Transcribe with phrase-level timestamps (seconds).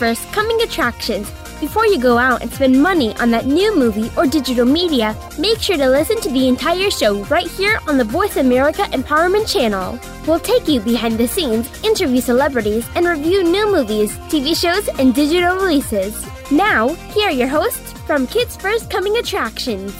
[0.00, 1.30] First Coming Attractions.
[1.60, 5.58] Before you go out and spend money on that new movie or digital media, make
[5.58, 10.00] sure to listen to the entire show right here on the Voice America Empowerment Channel.
[10.26, 15.14] We'll take you behind the scenes, interview celebrities, and review new movies, TV shows, and
[15.14, 16.26] digital releases.
[16.50, 19.94] Now, here are your hosts from Kids First Coming Attractions.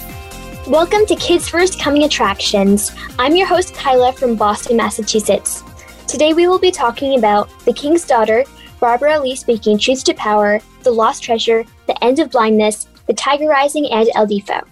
[0.67, 2.91] Welcome to Kids First Coming Attractions.
[3.19, 5.63] I'm your host, Kyla from Boston, Massachusetts.
[6.09, 8.47] Today we will be talking about The King's Daughter,
[8.81, 13.47] Barbara Lee speaking Truth to Power, The Lost Treasure, The End of Blindness, The Tiger
[13.47, 14.67] Rising, and El Deafo.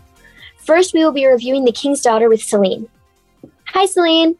[0.57, 2.89] First, we will be reviewing The King's Daughter with Celine.
[3.67, 4.37] Hi, Celine.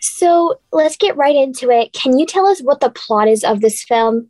[0.00, 1.94] So let's get right into it.
[1.94, 4.28] Can you tell us what the plot is of this film?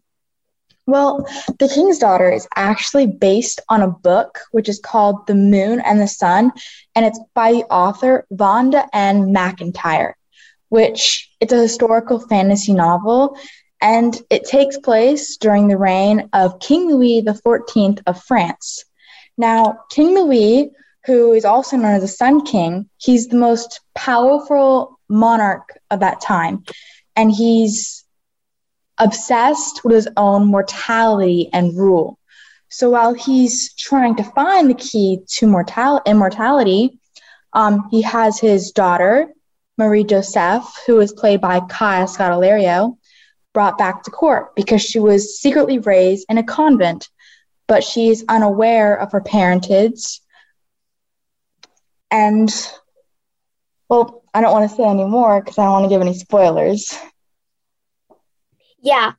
[0.87, 1.26] Well,
[1.59, 6.00] The King's Daughter is actually based on a book which is called The Moon and
[6.00, 6.52] the Sun,
[6.95, 9.34] and it's by the author Vonda N.
[9.34, 10.12] McIntyre,
[10.68, 13.37] which it's a historical fantasy novel
[13.80, 18.85] and it takes place during the reign of King Louis XIV of France.
[19.37, 20.71] Now, King Louis,
[21.05, 26.21] who is also known as the Sun King, he's the most powerful monarch of that
[26.21, 26.65] time,
[27.15, 28.05] and he's
[28.99, 32.18] obsessed with his own mortality and rule.
[32.68, 36.99] So while he's trying to find the key to mortal- immortality,
[37.52, 39.29] um, he has his daughter,
[39.79, 42.96] Marie Joseph, who is played by Kaya Scodelario,
[43.57, 47.09] brought back to court because she was secretly raised in a convent,
[47.66, 50.21] but she's unaware of her parentage.
[52.10, 52.51] And,
[53.88, 56.12] well, I don't want to say any more because I don't want to give any
[56.12, 56.95] spoilers.
[58.82, 59.12] Yeah,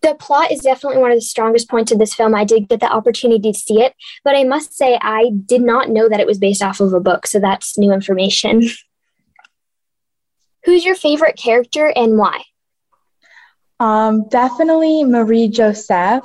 [0.00, 2.34] the plot is definitely one of the strongest points of this film.
[2.34, 3.92] I did get the opportunity to see it,
[4.24, 7.00] but I must say I did not know that it was based off of a
[7.00, 8.62] book, so that's new information.
[10.64, 12.44] Who's your favorite character and why?
[13.84, 16.24] Um, definitely Marie Joseph,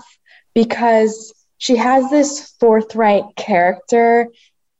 [0.53, 4.30] because she has this forthright character,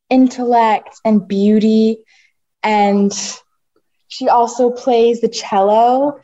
[0.10, 1.98] intellect, and beauty.
[2.64, 3.12] And
[4.08, 6.22] she also plays the cello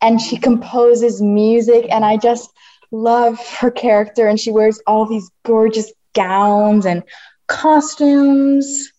[0.00, 1.84] and she composes music.
[1.90, 2.50] And I just
[2.90, 4.28] love her character.
[4.28, 7.02] And she wears all these gorgeous gowns and
[7.48, 8.94] costumes.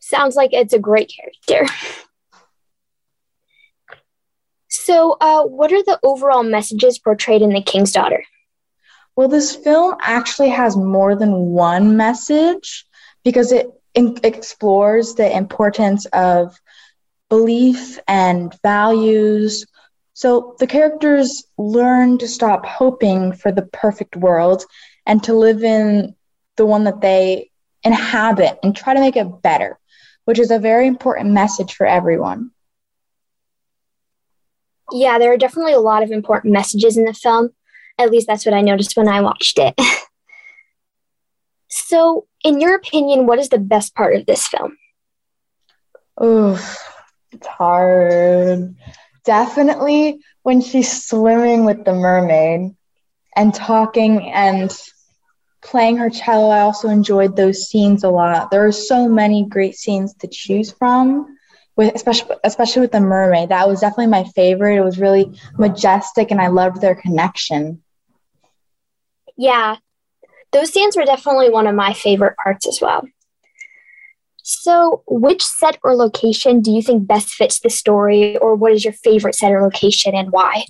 [0.00, 1.72] Sounds like it's a great character.
[4.84, 8.24] So, uh, what are the overall messages portrayed in The King's Daughter?
[9.14, 12.84] Well, this film actually has more than one message
[13.22, 16.60] because it in- explores the importance of
[17.28, 19.66] belief and values.
[20.14, 24.64] So the characters learn to stop hoping for the perfect world
[25.06, 26.16] and to live in
[26.56, 27.52] the one that they
[27.84, 29.78] inhabit and try to make it better,
[30.24, 32.50] which is a very important message for everyone.
[34.92, 37.50] Yeah, there are definitely a lot of important messages in the film.
[37.98, 39.74] At least that's what I noticed when I watched it.
[41.68, 44.76] so, in your opinion, what is the best part of this film?
[46.18, 46.54] Oh,
[47.32, 48.74] it's hard.
[49.24, 52.74] Definitely when she's swimming with the mermaid
[53.36, 54.76] and talking and
[55.62, 56.50] playing her cello.
[56.50, 58.50] I also enjoyed those scenes a lot.
[58.50, 61.31] There are so many great scenes to choose from
[61.86, 63.48] with especially especially with the mermaid.
[63.50, 64.76] That was definitely my favorite.
[64.76, 67.82] It was really majestic, and I loved their connection.
[69.36, 69.76] Yeah,
[70.52, 73.02] those scenes were definitely one of my favorite parts as well.
[74.44, 78.84] So, which set or location do you think best fits the story, or what is
[78.84, 80.64] your favorite set or location and why?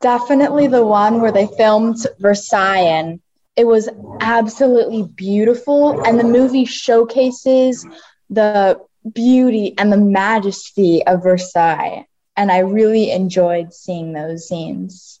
[0.00, 3.18] Definitely the one where they filmed Versailles.
[3.56, 3.88] It was
[4.20, 7.86] absolutely beautiful, and the movie showcases
[8.30, 8.80] the
[9.12, 12.06] beauty and the majesty of Versailles.
[12.36, 15.20] And I really enjoyed seeing those scenes.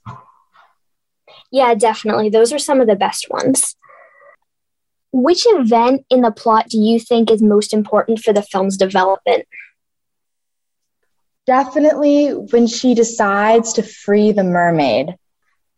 [1.50, 2.28] Yeah, definitely.
[2.28, 3.76] Those are some of the best ones.
[5.12, 9.46] Which event in the plot do you think is most important for the film's development?
[11.46, 15.16] Definitely when she decides to free the mermaid.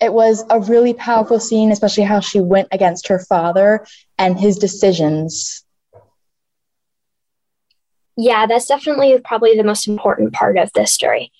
[0.01, 3.87] It was a really powerful scene, especially how she went against her father
[4.19, 5.65] and his decisions
[8.21, 11.33] yeah, that's definitely probably the most important part of this story.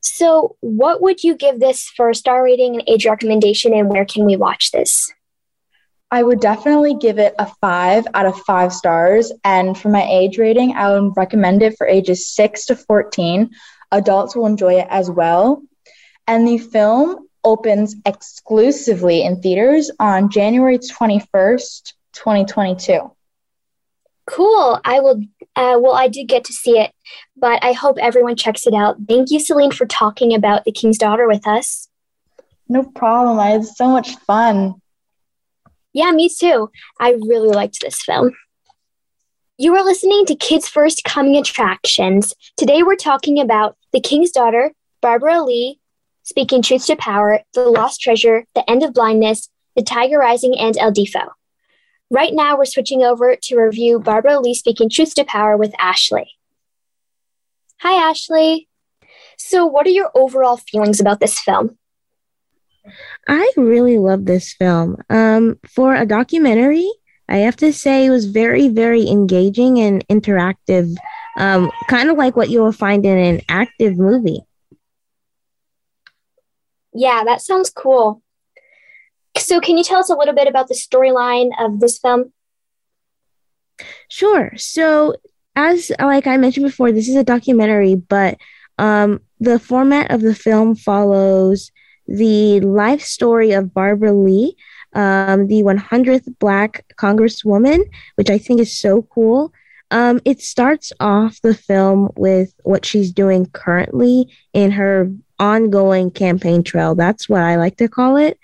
[0.00, 4.04] So, what would you give this for a star rating and age recommendation, and where
[4.04, 5.12] can we watch this?
[6.10, 9.32] I would definitely give it a five out of five stars.
[9.44, 13.50] And for my age rating, I would recommend it for ages six to 14.
[13.90, 15.62] Adults will enjoy it as well.
[16.28, 23.10] And the film opens exclusively in theaters on January 21st, 2022.
[24.26, 24.80] Cool.
[24.84, 25.22] I will.
[25.54, 26.92] Uh, well, I did get to see it,
[27.36, 28.96] but I hope everyone checks it out.
[29.08, 31.88] Thank you, Celine, for talking about The King's Daughter with us.
[32.68, 33.38] No problem.
[33.38, 34.74] I had so much fun.
[35.92, 36.70] Yeah, me too.
[37.00, 38.32] I really liked this film.
[39.56, 42.34] You are listening to Kids First Coming Attractions.
[42.58, 45.80] Today we're talking about The King's Daughter, Barbara Lee,
[46.24, 50.76] Speaking Truth to Power, The Lost Treasure, The End of Blindness, The Tiger Rising, and
[50.76, 51.28] El Deafo.
[52.10, 56.30] Right now we're switching over to review Barbara Lee Speaking Truth to Power with Ashley.
[57.80, 58.68] Hi, Ashley.
[59.36, 61.76] So, what are your overall feelings about this film?
[63.28, 64.96] I really love this film.
[65.10, 66.88] Um, for a documentary,
[67.28, 70.94] I have to say it was very, very engaging and interactive,
[71.36, 74.42] um, kind of like what you will find in an active movie.
[76.94, 78.22] Yeah, that sounds cool.
[79.38, 82.32] So, can you tell us a little bit about the storyline of this film?
[84.08, 84.52] Sure.
[84.56, 85.14] So,
[85.54, 88.38] as like I mentioned before, this is a documentary, but
[88.78, 91.70] um, the format of the film follows
[92.06, 94.56] the life story of Barbara Lee,
[94.92, 97.80] um, the 100th Black Congresswoman,
[98.14, 99.52] which I think is so cool.
[99.90, 106.62] Um, it starts off the film with what she's doing currently in her ongoing campaign
[106.62, 106.94] trail.
[106.94, 108.38] That's what I like to call it.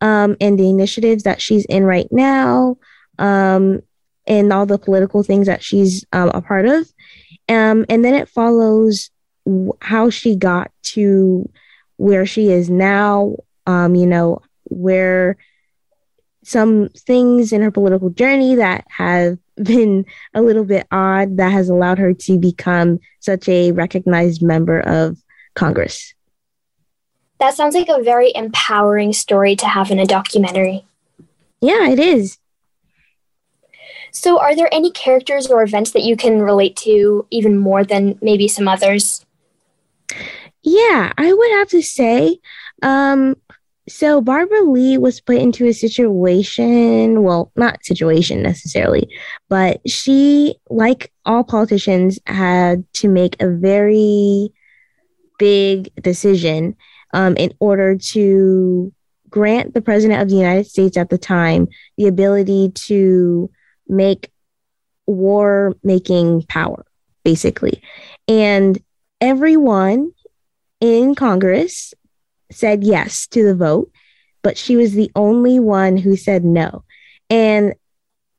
[0.00, 2.76] Um, and the initiatives that she's in right now,
[3.18, 3.82] um,
[4.26, 6.92] and all the political things that she's um, a part of.
[7.48, 9.10] Um, and then it follows
[9.80, 11.48] how she got to
[11.96, 13.36] where she is now,
[13.66, 15.36] um, you know, where
[16.44, 20.04] some things in her political journey that have been
[20.34, 25.18] a little bit odd that has allowed her to become such a recognized member of
[25.54, 26.14] Congress.
[27.38, 30.84] That sounds like a very empowering story to have in a documentary.
[31.60, 32.38] Yeah, it is.
[34.10, 38.18] So, are there any characters or events that you can relate to even more than
[38.20, 39.24] maybe some others?
[40.62, 42.40] Yeah, I would have to say.
[42.82, 43.36] Um,
[43.88, 49.08] so Barbara Lee was put into a situation, well, not situation necessarily,
[49.48, 54.52] but she, like all politicians, had to make a very
[55.38, 56.76] big decision
[57.12, 58.92] um, in order to
[59.30, 63.50] grant the president of the United States at the time the ability to
[63.86, 64.30] make
[65.06, 66.84] war making power,
[67.24, 67.82] basically.
[68.26, 68.78] And
[69.20, 70.12] everyone
[70.80, 71.94] in Congress
[72.50, 73.90] said yes to the vote,
[74.42, 76.84] but she was the only one who said no.
[77.30, 77.74] And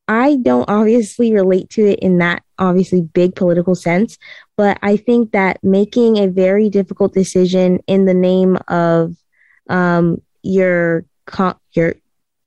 [0.09, 4.17] I don't obviously relate to it in that obviously big political sense,
[4.57, 9.15] but I think that making a very difficult decision in the name of
[9.69, 11.06] um, your
[11.73, 11.94] your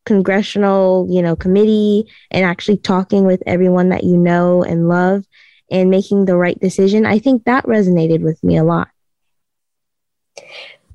[0.04, 5.24] congressional, you know, committee and actually talking with everyone that you know and love
[5.70, 8.88] and making the right decision, I think that resonated with me a lot.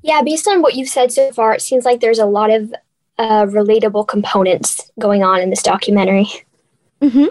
[0.02, 2.74] Yeah, based on what you've said so far, it seems like there's a lot of
[3.16, 6.26] uh, relatable components going on in this documentary.
[7.00, 7.26] Mm-hmm.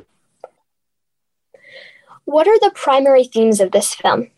[2.25, 4.31] What are the primary themes of this film?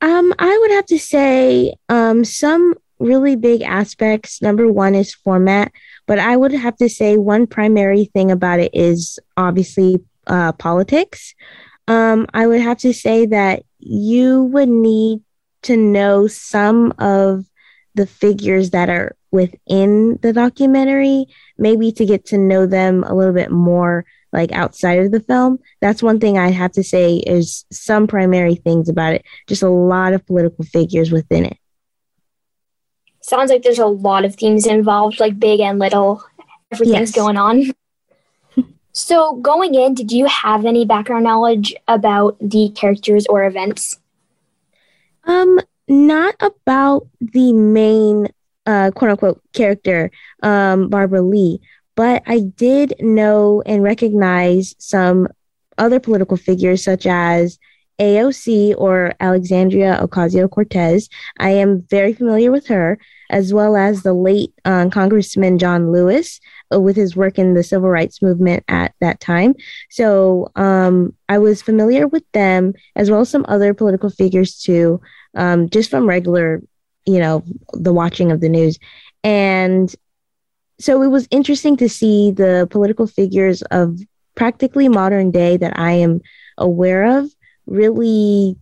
[0.00, 4.42] Um, I would have to say um, some really big aspects.
[4.42, 5.72] Number one is format,
[6.06, 11.34] but I would have to say one primary thing about it is obviously uh, politics.
[11.88, 15.20] Um, I would have to say that you would need
[15.62, 17.44] to know some of
[17.94, 21.26] the figures that are within the documentary,
[21.58, 25.58] maybe to get to know them a little bit more like outside of the film.
[25.80, 29.24] That's one thing I'd have to say is some primary things about it.
[29.48, 31.58] Just a lot of political figures within it.
[33.20, 36.24] Sounds like there's a lot of themes involved, like big and little.
[36.72, 37.16] Everything's yes.
[37.16, 37.72] going on.
[38.92, 44.00] so, going in, did you have any background knowledge about the characters or events?
[45.24, 48.28] Um, not about the main
[48.66, 50.10] uh quote unquote character,
[50.42, 51.60] um, Barbara Lee,
[51.96, 55.28] but I did know and recognize some
[55.78, 57.58] other political figures such as
[58.00, 61.08] AOC or Alexandria Ocasio Cortez.
[61.38, 62.98] I am very familiar with her,
[63.30, 66.40] as well as the late um, Congressman John Lewis
[66.72, 69.54] uh, with his work in the civil rights movement at that time.
[69.90, 75.00] So um, I was familiar with them, as well as some other political figures too,
[75.36, 76.62] um, just from regular,
[77.06, 78.78] you know, the watching of the news.
[79.24, 79.94] And
[80.78, 83.98] so it was interesting to see the political figures of
[84.34, 86.20] practically modern day that I am
[86.58, 87.30] aware of
[87.66, 88.56] really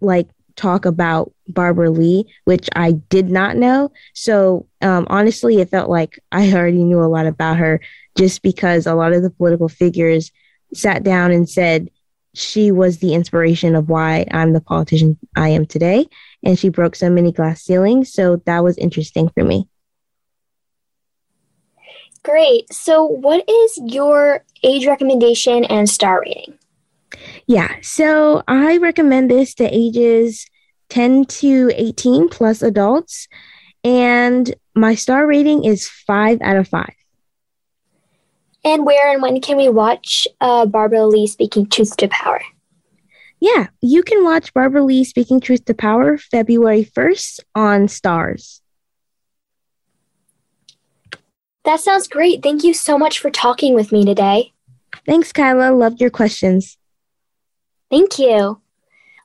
[0.00, 3.90] like talk about Barbara Lee, which I did not know.
[4.12, 7.80] So um, honestly, it felt like I already knew a lot about her
[8.16, 10.30] just because a lot of the political figures
[10.72, 11.90] sat down and said,
[12.34, 16.08] she was the inspiration of why I'm the politician I am today.
[16.44, 18.12] And she broke so many glass ceilings.
[18.12, 19.68] So that was interesting for me.
[22.22, 22.72] Great.
[22.72, 26.58] So, what is your age recommendation and star rating?
[27.46, 27.76] Yeah.
[27.82, 30.46] So, I recommend this to ages
[30.88, 33.28] 10 to 18 plus adults.
[33.82, 36.94] And my star rating is five out of five.
[38.64, 42.40] And where and when can we watch uh, Barbara Lee speaking truth to power?
[43.40, 48.60] Yeah, you can watch Barbara Lee speaking truth to power February 1st on Starz.
[51.64, 52.42] That sounds great.
[52.42, 54.52] Thank you so much for talking with me today.
[55.06, 55.72] Thanks, Kyla.
[55.72, 56.76] Loved your questions.
[57.90, 58.60] Thank you.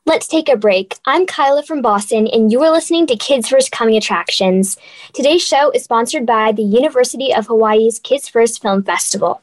[0.06, 0.96] Let's take a break.
[1.04, 4.78] I'm Kyla from Boston, and you are listening to Kids First Coming Attractions.
[5.12, 9.42] Today's show is sponsored by the University of Hawaii's Kids First Film Festival.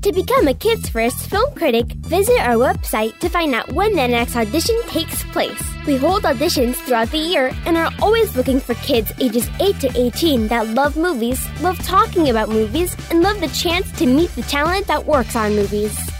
[0.00, 4.08] To become a Kids First film critic, visit our website to find out when the
[4.08, 5.62] next audition takes place.
[5.86, 9.90] We hold auditions throughout the year and are always looking for kids ages 8 to
[9.94, 14.42] 18 that love movies, love talking about movies, and love the chance to meet the
[14.42, 16.11] talent that works on movies.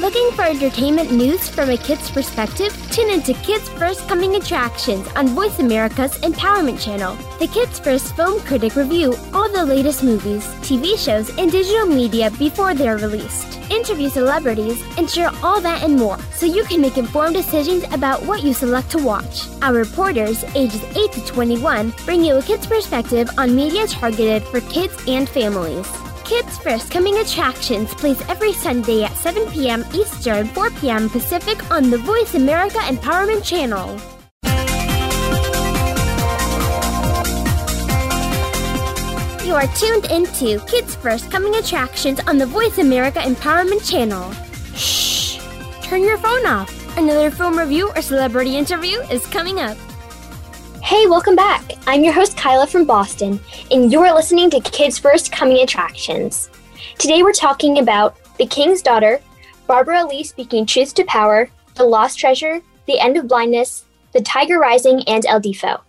[0.00, 2.74] Looking for entertainment news from a kid's perspective?
[2.90, 7.16] Tune into Kids First Coming Attractions on Voice America's Empowerment Channel.
[7.38, 12.30] The Kids First Film Critic review all the latest movies, TV shows, and digital media
[12.30, 13.60] before they're released.
[13.70, 18.24] Interview celebrities and share all that and more so you can make informed decisions about
[18.24, 19.48] what you select to watch.
[19.60, 24.62] Our reporters, ages 8 to 21, bring you a kid's perspective on media targeted for
[24.62, 25.86] kids and families.
[26.30, 29.84] Kids First Coming Attractions plays every Sunday at 7 p.m.
[29.92, 31.10] Eastern, 4 p.m.
[31.10, 33.98] Pacific on the Voice America Empowerment Channel.
[39.44, 44.30] You are tuned into Kids First Coming Attractions on the Voice America Empowerment Channel.
[44.76, 45.40] Shh!
[45.82, 46.96] Turn your phone off.
[46.96, 49.76] Another film review or celebrity interview is coming up.
[50.82, 51.72] Hey, welcome back.
[51.86, 53.38] I'm your host, Kyla from Boston,
[53.70, 56.50] and you're listening to Kids First Coming Attractions.
[56.98, 59.20] Today we're talking about The King's Daughter,
[59.66, 64.58] Barbara Lee speaking truth to power, The Lost Treasure, The End of Blindness, The Tiger
[64.58, 65.80] Rising, and El Deafo.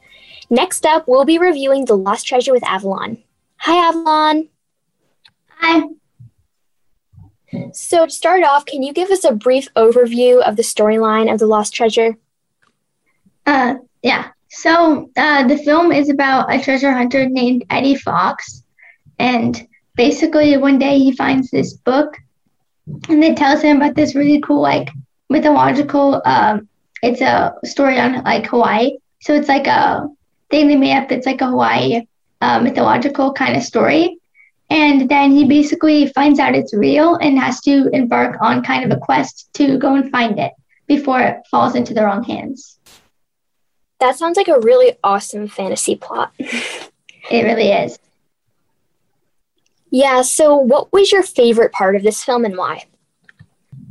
[0.49, 3.17] Next up, we'll be reviewing The Lost Treasure with Avalon.
[3.57, 4.49] Hi, Avalon.
[5.57, 5.83] Hi.
[7.73, 11.39] So, to start off, can you give us a brief overview of the storyline of
[11.39, 12.17] The Lost Treasure?
[13.45, 14.31] Uh, yeah.
[14.53, 18.63] So, uh, the film is about a treasure hunter named Eddie Fox.
[19.17, 19.65] And
[19.95, 22.17] basically, one day he finds this book
[23.07, 24.89] and it tells him about this really cool, like,
[25.29, 26.67] mythological, um,
[27.01, 28.97] it's a story on, like, Hawaii.
[29.21, 30.09] So, it's like a
[30.49, 32.01] thing they made up that's like a Hawaii
[32.41, 34.17] uh, mythological kind of story.
[34.69, 38.97] And then he basically finds out it's real and has to embark on kind of
[38.97, 40.51] a quest to go and find it
[40.87, 42.79] before it falls into the wrong hands.
[44.01, 46.33] That sounds like a really awesome fantasy plot.
[46.39, 47.99] it really is.
[49.91, 52.85] Yeah, so what was your favorite part of this film and why?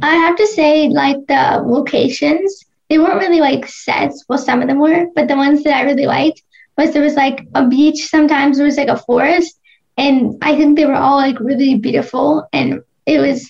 [0.02, 4.24] I have to say, like the locations, they weren't really like sets.
[4.28, 6.42] Well, some of them were, but the ones that I really liked
[6.76, 9.60] was there was like a beach, sometimes there was like a forest,
[9.96, 12.48] and I think they were all like really beautiful.
[12.52, 13.48] And it was,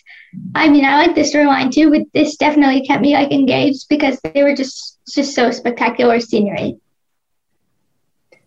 [0.55, 4.21] I mean, I like the storyline too, but this definitely kept me like engaged because
[4.21, 6.79] they were just just so spectacular scenery.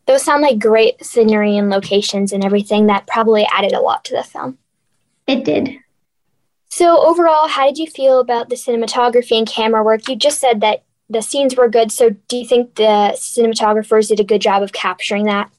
[0.05, 4.15] Those sound like great scenery and locations and everything that probably added a lot to
[4.15, 4.58] the film.
[5.27, 5.77] It did.
[6.70, 10.10] So, overall, how did you feel about the cinematography and camera work?
[10.10, 11.91] You just said that the scenes were good.
[11.91, 15.51] So, do you think the cinematographers did a good job of capturing that?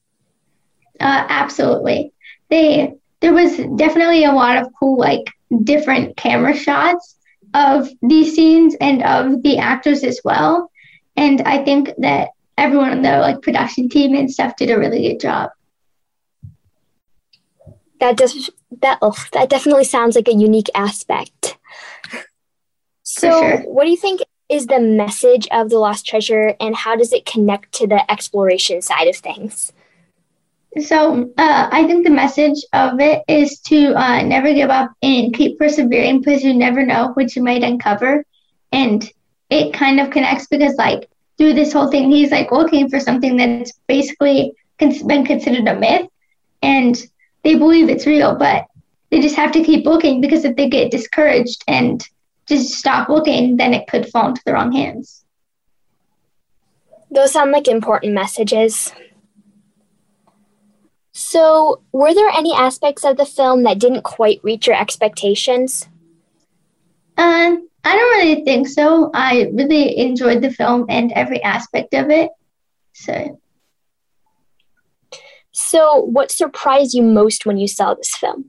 [1.00, 2.12] Uh, absolutely.
[2.50, 5.30] They there was definitely a lot of cool like
[5.62, 7.16] different camera shots
[7.54, 10.70] of these scenes and of the actors as well.
[11.16, 15.08] And I think that everyone on the like production team and stuff did a really
[15.08, 15.50] good job.
[18.00, 18.50] That does
[18.82, 21.56] that oh, that definitely sounds like a unique aspect.
[23.02, 23.58] So, sure.
[23.60, 27.24] what do you think is the message of the lost treasure, and how does it
[27.24, 29.72] connect to the exploration side of things?
[30.80, 35.32] So, uh, I think the message of it is to uh, never give up and
[35.32, 38.24] keep persevering because you never know what you might uncover.
[38.72, 39.08] And
[39.54, 41.08] it kind of connects because, like,
[41.38, 46.08] through this whole thing, he's like looking for something that's basically been considered a myth.
[46.62, 46.96] And
[47.44, 48.66] they believe it's real, but
[49.10, 52.06] they just have to keep looking because if they get discouraged and
[52.46, 55.24] just stop looking, then it could fall into the wrong hands.
[57.10, 58.92] Those sound like important messages.
[61.12, 65.88] So, were there any aspects of the film that didn't quite reach your expectations?
[67.16, 69.10] Uh, I don't really think so.
[69.12, 72.30] I really enjoyed the film and every aspect of it.
[72.94, 73.40] So,
[75.52, 78.46] so, what surprised you most when you saw this film?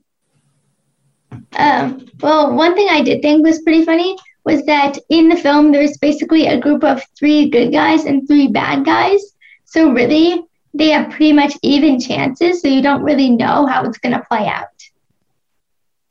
[1.57, 4.15] Um, well, one thing I did think was pretty funny
[4.45, 8.47] was that in the film there's basically a group of three good guys and three
[8.47, 9.21] bad guys.
[9.65, 12.61] So really, they have pretty much even chances.
[12.61, 14.74] So you don't really know how it's going to play out.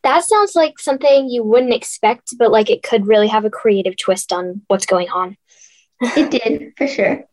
[0.05, 3.97] That sounds like something you wouldn't expect, but like it could really have a creative
[3.97, 5.37] twist on what's going on.
[6.01, 7.25] it did, for sure.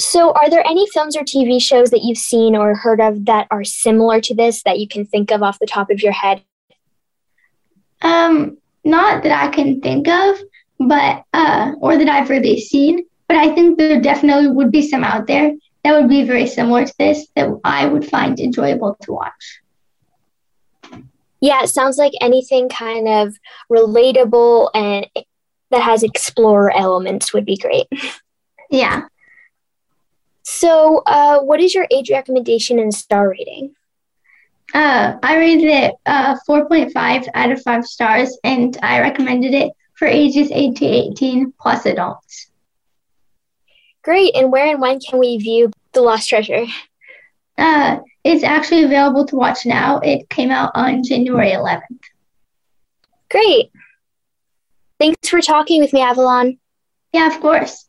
[0.00, 3.48] So, are there any films or TV shows that you've seen or heard of that
[3.50, 6.42] are similar to this that you can think of off the top of your head?
[8.00, 10.38] Um, not that I can think of,
[10.78, 13.04] but uh, or that I've really seen.
[13.26, 15.52] But I think there definitely would be some out there
[15.84, 19.60] that would be very similar to this that I would find enjoyable to watch.
[21.40, 23.36] Yeah, it sounds like anything kind of
[23.70, 25.06] relatable and
[25.70, 27.86] that has explorer elements would be great.
[28.70, 29.04] Yeah.
[30.42, 33.74] So, uh, what is your age recommendation and star rating?
[34.74, 40.06] Uh, I rated it uh, 4.5 out of 5 stars, and I recommended it for
[40.06, 42.50] ages 8 to 18 plus adults.
[44.02, 44.34] Great.
[44.36, 46.66] And where and when can we view The Lost Treasure?
[47.58, 49.98] Uh, it's actually available to watch now.
[49.98, 51.82] It came out on January 11th.
[53.30, 53.70] Great.
[54.98, 56.58] Thanks for talking with me, Avalon.
[57.12, 57.86] Yeah, of course.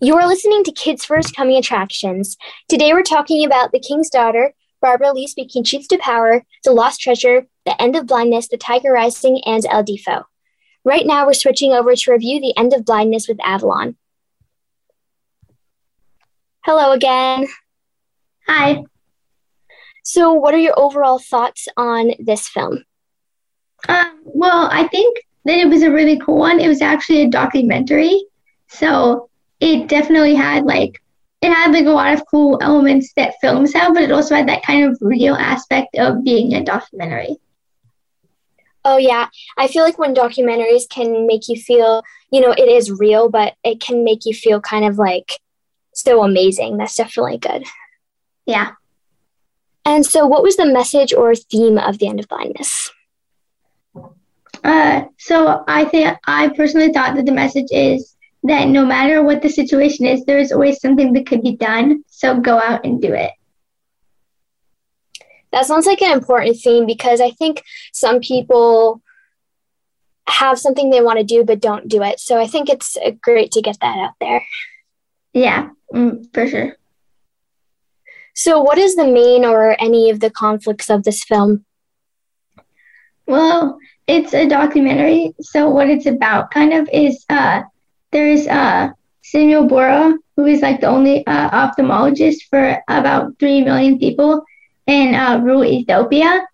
[0.00, 2.36] You are listening to Kids First Coming Attractions.
[2.68, 7.00] Today we're talking about The King's Daughter, Barbara Lee speaking Truth to Power, The Lost
[7.00, 10.24] Treasure, The End of Blindness, The Tiger Rising, and El Deafo.
[10.84, 13.96] Right now we're switching over to review The End of Blindness with Avalon.
[16.64, 17.46] Hello again.
[18.52, 18.82] Hi.
[20.02, 22.84] So, what are your overall thoughts on this film?
[23.88, 26.58] Um, well, I think that it was a really cool one.
[26.58, 28.24] It was actually a documentary.
[28.66, 31.00] So it definitely had like
[31.42, 34.48] it had like a lot of cool elements that films have, but it also had
[34.48, 37.36] that kind of real aspect of being a documentary.
[38.84, 42.90] Oh yeah, I feel like when documentaries can make you feel, you know, it is
[42.90, 45.38] real, but it can make you feel kind of like
[45.94, 46.78] so amazing.
[46.78, 47.64] That's definitely good.
[48.46, 48.72] Yeah.
[49.84, 52.90] And so, what was the message or theme of the end of blindness?
[54.62, 59.42] Uh, so I think I personally thought that the message is that no matter what
[59.42, 62.04] the situation is, there is always something that could be done.
[62.08, 63.32] So go out and do it.
[65.52, 69.02] That sounds like an important theme because I think some people
[70.28, 72.20] have something they want to do but don't do it.
[72.20, 74.44] So I think it's great to get that out there.
[75.32, 76.76] Yeah, mm, for sure.
[78.42, 81.66] So, what is the main or any of the conflicts of this film?
[83.26, 85.34] Well, it's a documentary.
[85.42, 87.60] So, what it's about kind of is uh,
[88.12, 93.98] there's uh, Samuel Bora, who is like the only uh, ophthalmologist for about 3 million
[93.98, 94.42] people
[94.86, 96.46] in uh, rural Ethiopia.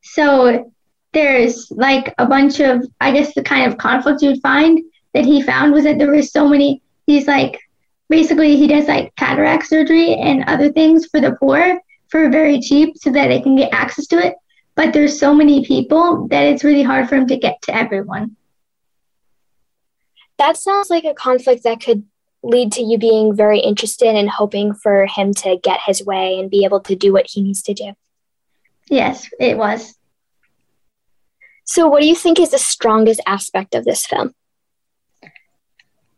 [0.00, 0.72] So
[1.12, 4.80] there's like a bunch of, I guess, the kind of conflict you'd find
[5.12, 7.60] that he found was that there were so many, he's like,
[8.14, 12.96] basically, he does like cataract surgery and other things for the poor for very cheap
[12.96, 14.34] so that they can get access to it.
[14.76, 18.36] But there's so many people that it's really hard for him to get to everyone
[20.38, 22.04] that sounds like a conflict that could
[22.42, 26.50] lead to you being very interested and hoping for him to get his way and
[26.50, 27.92] be able to do what he needs to do.
[28.90, 29.96] Yes, it was.
[31.64, 34.34] So, what do you think is the strongest aspect of this film?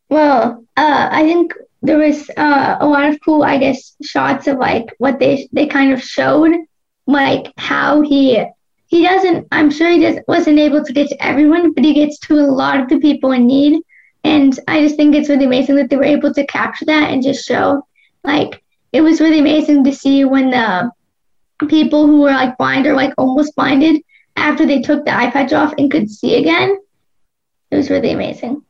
[0.09, 4.59] Well, uh, I think there was uh, a lot of cool, I guess, shots of
[4.59, 6.53] like what they they kind of showed,
[7.07, 8.45] like how he
[8.87, 9.49] he doesn't.
[9.53, 12.47] I'm sure he just wasn't able to get to everyone, but he gets to a
[12.47, 13.83] lot of the people in need.
[14.25, 17.23] And I just think it's really amazing that they were able to capture that and
[17.23, 17.87] just show,
[18.25, 18.63] like,
[18.93, 20.91] it was really amazing to see when the
[21.69, 24.03] people who were like blind or like almost blinded
[24.37, 26.77] after they took the eye patch off and could see again.
[27.71, 28.63] It was really amazing.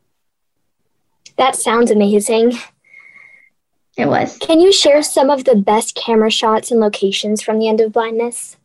[1.38, 2.52] That sounds amazing.
[3.96, 4.36] It was.
[4.38, 7.92] Can you share some of the best camera shots and locations from the end of
[7.92, 8.56] blindness?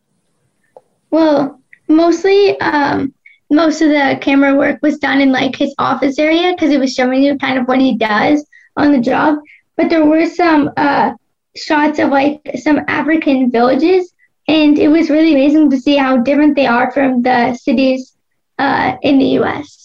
[1.10, 3.14] Well, mostly, um,
[3.50, 6.94] most of the camera work was done in like his office area because it was
[6.94, 9.40] showing you kind of what he does on the job.
[9.78, 11.14] But there were some uh,
[11.56, 14.14] shots of like some African villages,
[14.48, 18.16] and it was really amazing to see how different they are from the cities
[18.60, 19.81] uh, in the U.S.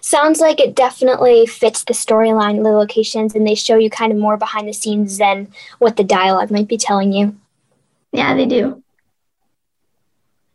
[0.00, 4.18] Sounds like it definitely fits the storyline, the locations, and they show you kind of
[4.18, 7.36] more behind the scenes than what the dialogue might be telling you.
[8.12, 8.82] Yeah, they do.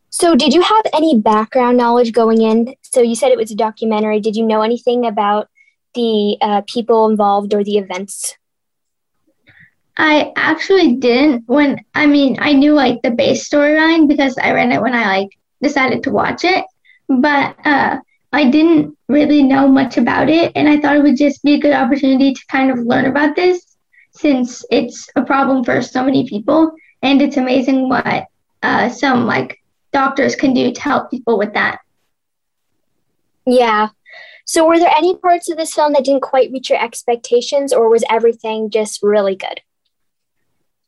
[0.09, 2.75] So, did you have any background knowledge going in?
[2.81, 4.19] So, you said it was a documentary.
[4.19, 5.49] Did you know anything about
[5.93, 8.37] the uh, people involved or the events?
[9.97, 11.43] I actually didn't.
[11.47, 15.05] When I mean, I knew like the base storyline because I read it when I
[15.05, 15.29] like
[15.61, 16.65] decided to watch it,
[17.07, 17.99] but uh,
[18.33, 21.59] I didn't really know much about it, and I thought it would just be a
[21.59, 23.77] good opportunity to kind of learn about this
[24.11, 28.27] since it's a problem for so many people, and it's amazing what
[28.63, 29.61] uh, some like
[29.91, 31.79] doctors can do to help people with that.
[33.45, 33.89] Yeah.
[34.45, 37.89] So, were there any parts of this film that didn't quite reach your expectations, or
[37.89, 39.61] was everything just really good?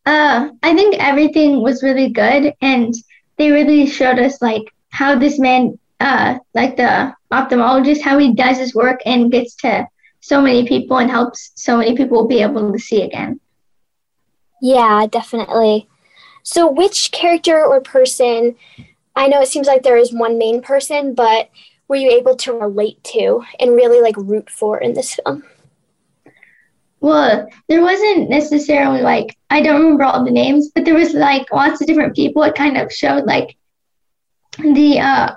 [0.06, 2.94] Uh, I think everything was really good, and
[3.38, 8.58] they really showed us like how this man uh, like the ophthalmologist, how he does
[8.58, 9.88] his work and gets to
[10.20, 13.40] so many people and helps so many people be able to see again.
[14.62, 15.88] Yeah, definitely.
[16.44, 18.56] So, which character or person?
[19.16, 21.50] I know it seems like there is one main person, but
[21.88, 25.44] were you able to relate to and really like root for in this film?
[27.00, 31.52] Well, there wasn't necessarily like I don't remember all the names, but there was like
[31.52, 32.44] lots of different people.
[32.44, 33.56] It kind of showed like
[34.58, 35.36] the uh,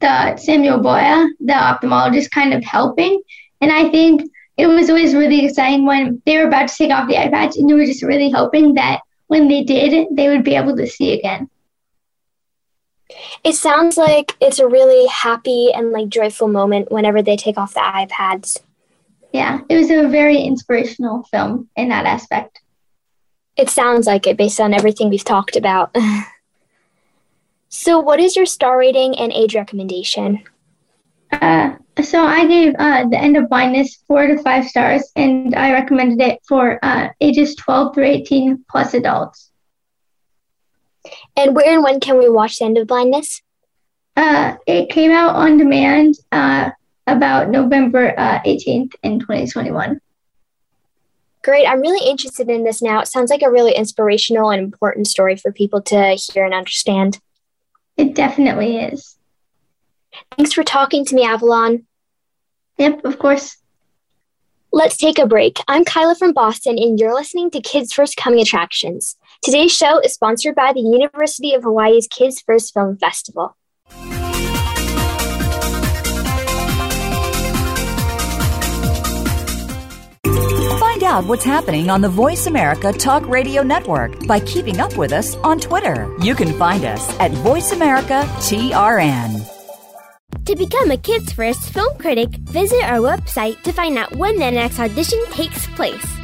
[0.00, 3.20] the Samuel Boya, the ophthalmologist, kind of helping.
[3.60, 7.08] And I think it was always really exciting when they were about to take off
[7.08, 10.44] the eye patch, and you were just really hoping that when they did, they would
[10.44, 11.48] be able to see again.
[13.44, 17.74] It sounds like it's a really happy and like joyful moment whenever they take off
[17.74, 18.60] the iPads.
[19.32, 22.60] Yeah, it was a very inspirational film in that aspect.
[23.56, 25.94] It sounds like it based on everything we've talked about.
[27.68, 30.42] So, what is your star rating and age recommendation?
[31.30, 35.72] Uh, so I gave uh, the end of blindness four to five stars, and I
[35.72, 39.50] recommended it for uh, ages 12 through 18 plus adults.
[41.36, 43.42] And where and when can we watch the end of blindness?
[44.16, 46.70] Uh, it came out on demand uh,
[47.06, 50.00] about November 18th uh, in 2021.
[51.44, 51.66] Great.
[51.66, 53.00] I'm really interested in this now.
[53.00, 57.20] It sounds like a really inspirational and important story for people to hear and understand.
[57.98, 59.18] It definitely is.
[60.36, 61.84] Thanks for talking to me, Avalon.
[62.78, 63.56] Yep, of course.
[64.70, 65.58] Let's take a break.
[65.66, 69.16] I'm Kyla from Boston, and you're listening to Kids First Coming Attractions.
[69.42, 73.56] Today's show is sponsored by the University of Hawaii's Kids First Film Festival.
[81.08, 85.36] Out what's happening on the Voice America Talk Radio Network by keeping up with us
[85.36, 86.14] on Twitter.
[86.20, 89.40] You can find us at Voice America TRN.
[90.44, 94.50] To become a Kids First film critic, visit our website to find out when the
[94.50, 96.17] next audition takes place.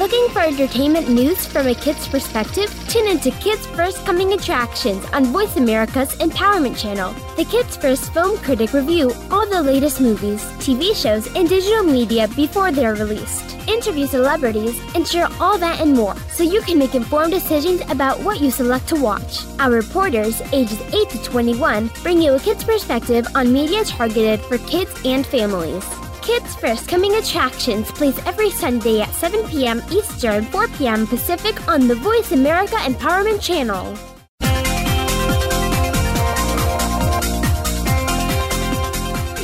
[0.00, 2.74] Looking for entertainment news from a kid's perspective?
[2.88, 7.12] Tune into Kids First Coming Attractions on Voice America's Empowerment Channel.
[7.36, 12.28] The Kids First Film Critic review all the latest movies, TV shows, and digital media
[12.28, 13.58] before they're released.
[13.68, 18.18] Interview celebrities and share all that and more so you can make informed decisions about
[18.20, 19.44] what you select to watch.
[19.58, 24.56] Our reporters, ages 8 to 21, bring you a kid's perspective on media targeted for
[24.56, 25.84] kids and families.
[26.30, 29.82] Kids First Coming Attractions plays every Sunday at 7 p.m.
[29.90, 31.04] Eastern, 4 p.m.
[31.04, 33.84] Pacific on the Voice America Empowerment Channel.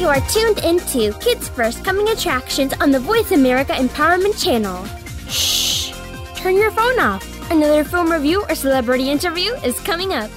[0.00, 4.84] You are tuned into Kids First Coming Attractions on the Voice America Empowerment Channel.
[5.28, 5.92] Shh!
[6.36, 7.50] Turn your phone off.
[7.50, 10.30] Another film review or celebrity interview is coming up.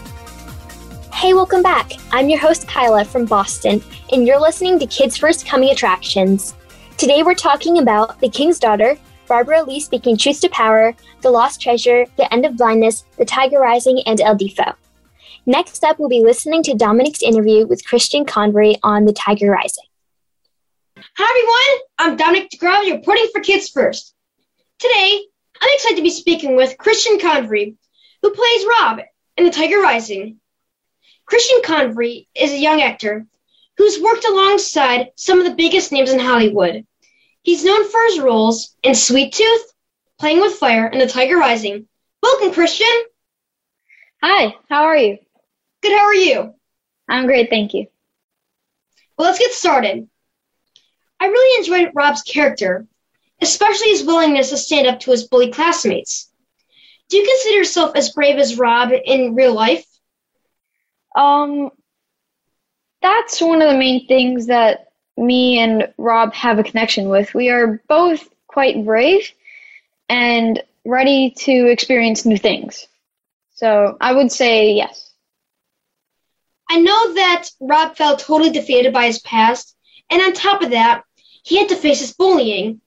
[1.14, 1.92] Hey, welcome back.
[2.12, 6.56] I'm your host, Kyla from Boston, and you're listening to Kids First Coming Attractions.
[6.98, 11.62] Today we're talking about The King's Daughter, Barbara Lee speaking Truth to Power, The Lost
[11.62, 14.74] Treasure, The End of Blindness, The Tiger Rising, and El Deafo.
[15.46, 19.86] Next up, we'll be listening to Dominic's interview with Christian Convery on The Tiger Rising.
[20.98, 21.86] Hi, everyone.
[22.00, 24.16] I'm Dominic DeGravi, reporting for Kids First.
[24.80, 25.24] Today,
[25.62, 27.76] I'm excited to be speaking with Christian Convery,
[28.24, 29.02] who plays Rob
[29.38, 30.40] in The Tiger Rising.
[31.28, 33.28] Christian Convery is a young actor
[33.80, 36.86] who's worked alongside some of the biggest names in Hollywood.
[37.44, 39.74] He's known for his roles in Sweet Tooth,
[40.20, 41.88] Playing with Fire, and The Tiger Rising.
[42.22, 42.86] Welcome, Christian.
[44.22, 45.20] Hi, how are you?
[45.82, 46.54] Good, how are you?
[47.08, 47.88] I'm great, thank you.
[49.18, 50.10] Well, let's get started.
[51.22, 52.86] I really enjoyed Rob's character,
[53.42, 56.30] especially his willingness to stand up to his bully classmates.
[57.08, 59.86] Do you consider yourself as brave as Rob in real life?
[61.16, 61.70] Um,
[63.02, 67.34] that's one of the main things that me and Rob have a connection with.
[67.34, 69.32] We are both quite brave
[70.08, 72.88] and ready to experience new things.
[73.56, 75.14] So I would say yes.
[76.70, 79.76] I know that Rob felt totally defeated by his past,
[80.10, 81.04] and on top of that,
[81.44, 82.82] he had to face his bullying.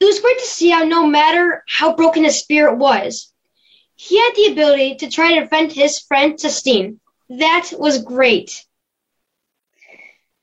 [0.00, 3.32] It was great to see how, no matter how broken his spirit was,
[3.94, 7.00] he had the ability to try to defend his friend Sistine.
[7.28, 8.64] That was great.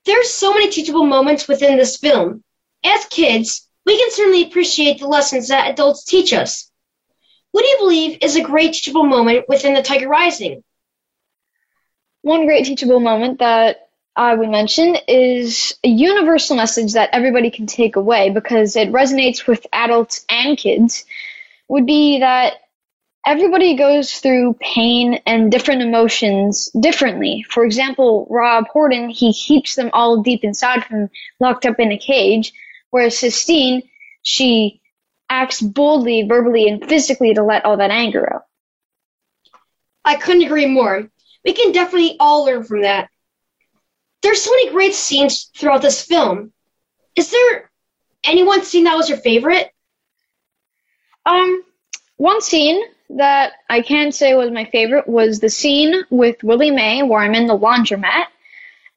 [0.08, 2.42] There's so many teachable moments within this film.
[2.84, 6.72] As kids, we can certainly appreciate the lessons that adults teach us.
[7.52, 10.64] What do you believe is a great teachable moment within The Tiger Rising?
[12.22, 17.68] One great teachable moment that I would mention is a universal message that everybody can
[17.68, 21.06] take away because it resonates with adults and kids
[21.68, 22.54] would be that
[23.28, 27.46] everybody goes through pain and different emotions differently.
[27.50, 31.10] For example, Rob Horton, he keeps them all deep inside him,
[31.42, 32.54] locked up in a cage,
[32.90, 33.82] whereas Sistine,
[34.24, 34.80] she
[35.30, 38.46] acts boldly, verbally, and physically to let all that anger out.
[40.06, 41.10] I couldn't agree more.
[41.44, 43.10] We can definitely all learn from that.
[44.22, 46.54] There's so many great scenes throughout this film.
[47.18, 47.70] Is there
[48.24, 49.70] any one scene that was your favorite?
[51.26, 51.64] Um,
[52.16, 57.04] one scene that I can say was my favorite was the scene with Willie May
[57.04, 58.26] where I'm in the laundromat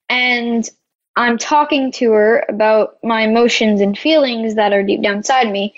[0.08, 0.68] and
[1.16, 5.74] I'm talking to her about my emotions and feelings that are deep down inside me.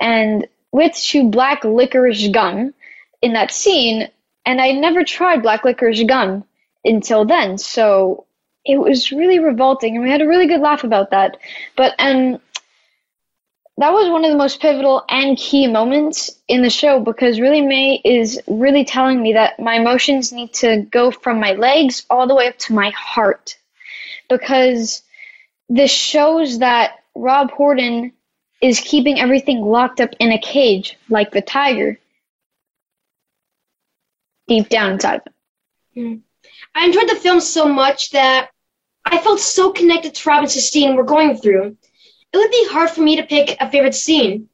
[0.00, 2.74] And with chew black licorice gum
[3.20, 4.08] in that scene,
[4.44, 6.44] and I never tried black licorice gum
[6.84, 8.26] until then, so
[8.64, 11.36] it was really revolting, and we had a really good laugh about that.
[11.76, 12.40] But um,
[13.78, 17.62] that was one of the most pivotal and key moments in the show because Willie
[17.62, 22.26] May is really telling me that my emotions need to go from my legs all
[22.26, 23.56] the way up to my heart
[24.28, 25.02] because
[25.68, 28.12] this shows that Rob Horton
[28.60, 31.98] is keeping everything locked up in a cage like the tiger
[34.48, 35.32] deep down inside of
[35.94, 36.04] him.
[36.04, 36.20] Hmm.
[36.74, 38.50] I enjoyed the film so much that
[39.04, 41.76] I felt so connected to Rob and Sistine we're going through.
[42.32, 44.48] It would be hard for me to pick a favorite scene.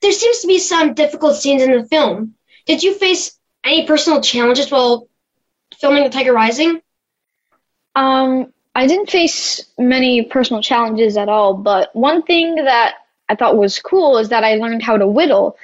[0.00, 2.34] There seems to be some difficult scenes in the film.
[2.66, 5.08] Did you face any personal challenges while
[5.78, 6.80] filming The Tiger Rising?
[7.94, 12.94] Um, I didn't face many personal challenges at all, but one thing that
[13.28, 15.56] I thought was cool is that I learned how to whittle.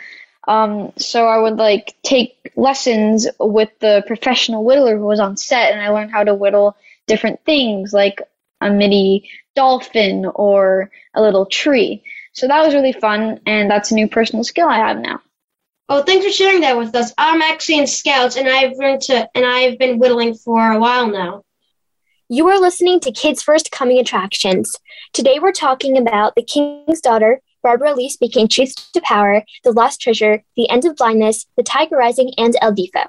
[0.46, 5.72] Um, so I would like take lessons with the professional whittler who was on set,
[5.72, 8.20] and I learned how to whittle different things like
[8.60, 12.02] a mini dolphin or a little tree.
[12.32, 15.20] So that was really fun, and that's a new personal skill I have now.
[15.88, 17.14] Oh, thanks for sharing that with us.
[17.16, 21.06] I'm actually in Scouts, and I've learned to, and I've been whittling for a while
[21.06, 21.44] now.
[22.28, 24.76] You are listening to Kids First Coming Attractions.
[25.12, 30.00] Today we're talking about The King's Daughter, Barbara Lee speaking Truth to Power, The Lost
[30.00, 33.06] Treasure, The End of Blindness, The Tiger Rising, and El Deafo.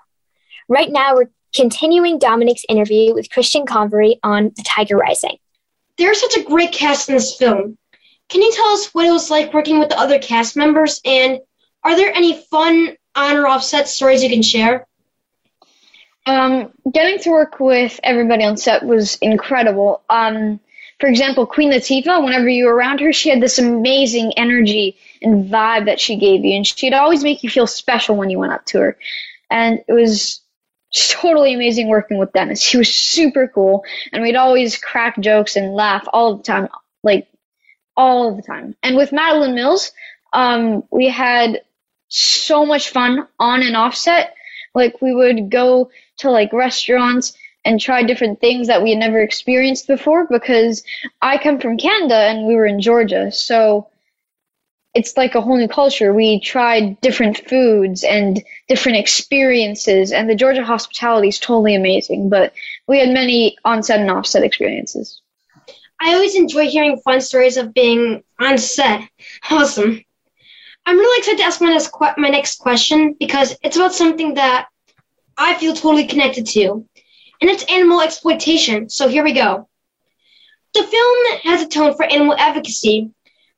[0.70, 5.38] Right now we're continuing Dominic's interview with Christian Convery on The Tiger Rising.
[5.98, 7.80] There's such a great cast in this film.
[8.30, 11.40] Can you tell us what it was like working with the other cast members, and
[11.84, 14.86] are there any fun on or offset stories you can share?
[16.28, 20.04] Um, getting to work with everybody on set was incredible.
[20.12, 20.60] Um,
[21.00, 25.50] for example, Queen Latifah, whenever you were around her, she had this amazing energy and
[25.50, 28.54] vibe that she gave you, and she'd always make you feel special when you went
[28.54, 28.98] up to her.
[29.50, 30.42] And it was
[30.94, 32.64] totally amazing working with Dennis.
[32.68, 36.70] He was super cool, and we'd always crack jokes and laugh all the time,
[37.04, 37.28] like
[37.96, 38.76] all the time.
[38.84, 39.92] And with Madalen Mills,
[40.34, 41.62] um, we had
[42.10, 44.36] so much fun on and off set.
[44.74, 49.22] Like we would go to like restaurants and try different things that we had never
[49.22, 50.84] experienced before because
[51.22, 53.32] I come from Canada and we were in Georgia.
[53.32, 53.90] So
[54.98, 56.12] it's like a whole new culture.
[56.12, 62.30] We tried different foods and different experiences, and the Georgia hospitality is totally amazing.
[62.30, 62.54] But
[62.88, 65.22] we had many on-set and off-set experiences.
[66.02, 69.02] I always enjoy hearing fun stories of being on set.
[69.52, 70.04] Awesome.
[70.86, 74.68] I'm really excited to ask my next, my next question because it's about something that
[75.38, 76.86] I feel totally connected to,
[77.42, 78.90] and it's animal exploitation.
[78.90, 79.70] So here we go.
[80.74, 83.12] The film has a tone for animal advocacy.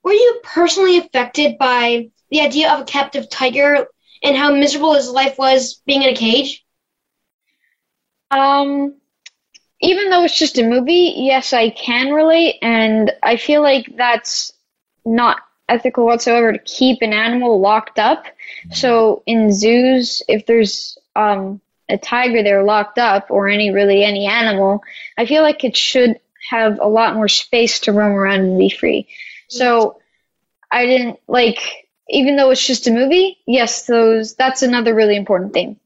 [0.04, 3.88] Were you personally affected by the idea of a captive tiger
[4.24, 6.66] and how miserable his life was being in a cage?
[8.32, 8.96] Um,
[9.82, 14.52] even though it's just a movie, yes, I can relate, and I feel like that's
[15.06, 18.26] not ethical whatsoever to keep an animal locked up.
[18.72, 24.26] So in zoos, if there's um, a tiger there locked up or any really any
[24.26, 24.82] animal,
[25.18, 28.70] I feel like it should have a lot more space to roam around and be
[28.70, 29.08] free.
[29.50, 30.00] So
[30.72, 31.60] I didn't like
[32.10, 33.38] even though it's just a movie.
[33.46, 35.80] Yes, those that's another really important thing.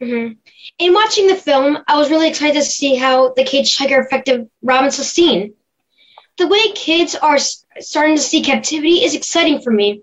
[0.00, 0.34] Mm-hmm.
[0.78, 4.48] In watching the film, I was really excited to see how the cage tiger affected
[4.62, 5.54] Robin Sistine.
[6.36, 7.38] The way kids are
[7.80, 10.02] starting to see captivity is exciting for me.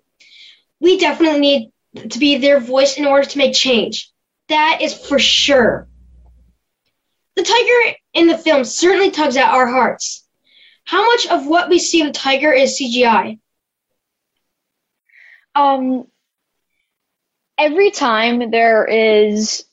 [0.82, 1.72] We definitely need
[2.10, 4.12] to be their voice in order to make change.
[4.50, 5.88] That is for sure.
[7.36, 10.25] The tiger in the film certainly tugs at our hearts.
[10.86, 13.40] How much of what we see of the tiger is CGI?
[15.54, 16.08] Um,
[17.58, 19.66] every time there is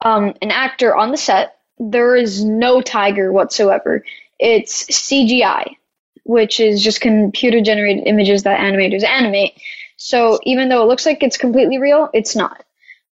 [0.00, 4.04] um, an actor on the set, there is no tiger whatsoever.
[4.38, 5.76] It's CGI
[6.24, 9.52] which is just computer generated images that animators animate.
[9.96, 12.64] So even though it looks like it's completely real, it's not.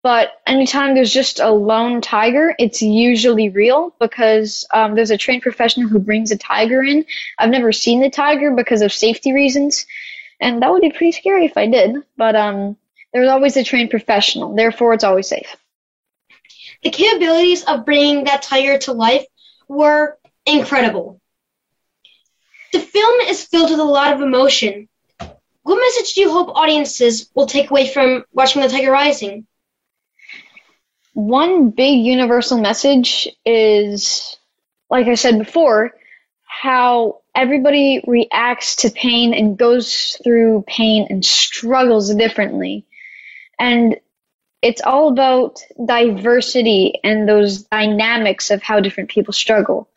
[0.02, 5.42] But anytime there's just a lone tiger, it's usually real because um, there's a trained
[5.42, 7.06] professional who brings a tiger in.
[7.38, 9.86] I've never seen the tiger because of safety reasons,
[10.40, 11.98] and that would be pretty scary if I did.
[12.16, 12.78] But um,
[13.12, 15.58] there's always a trained professional, therefore it's always safe.
[16.82, 19.26] The capabilities of bringing that tiger to life
[19.68, 21.20] were incredible.
[22.72, 24.88] The film is filled with a lot of emotion.
[25.64, 29.46] What message do you hope audiences will take away from watching The Tiger Rising?
[31.20, 34.38] One big universal message is,
[34.90, 35.94] like I said before,
[36.46, 42.86] how everybody reacts to pain and goes through pain and struggles differently.
[43.60, 43.98] And
[44.62, 49.90] it's all about diversity and those dynamics of how different people struggle.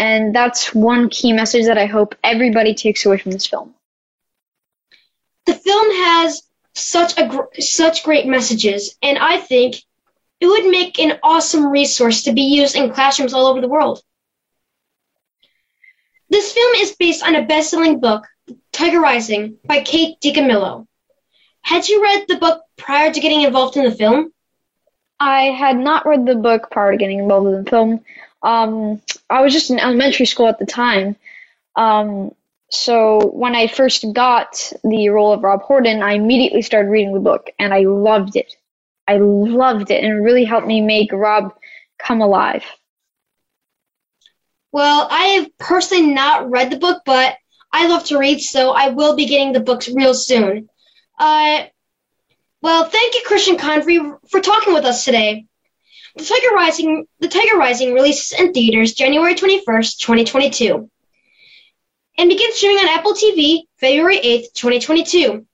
[0.00, 3.72] And that's one key message that I hope everybody takes away from this film.
[5.46, 6.42] The film has
[6.74, 9.76] such a gr- such great messages, and I think
[10.40, 14.02] it would make an awesome resource to be used in classrooms all over the world.
[16.30, 18.26] This film is based on a best-selling book,
[18.72, 20.86] Tiger Rising, by Kate DiCamillo.
[21.62, 24.32] Had you read the book prior to getting involved in the film?
[25.18, 28.00] I had not read the book prior to getting involved in the film.
[28.42, 31.16] Um, I was just in elementary school at the time.
[31.76, 32.32] Um,
[32.70, 37.20] so when I first got the role of Rob Horton, I immediately started reading the
[37.20, 38.54] book and I loved it.
[39.10, 41.52] I loved it and it really helped me make Rob
[41.98, 42.64] come alive.
[44.70, 47.36] Well, I have personally not read the book, but
[47.72, 50.68] I love to read, so I will be getting the books real soon.
[51.18, 51.64] Uh,
[52.62, 53.98] Well, thank you, Christian Convery,
[54.30, 55.46] for talking with us today.
[56.16, 60.90] The Tiger Rising, The Tiger Rising releases in theaters January 21st, 2022,
[62.18, 65.46] and begins streaming on Apple TV February 8th, 2022.